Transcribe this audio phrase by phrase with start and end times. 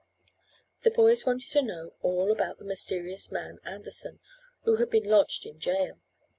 [0.79, 4.19] The boys wanted to know all about the mysterious man Anderson,
[4.63, 5.99] who had been lodged in jail.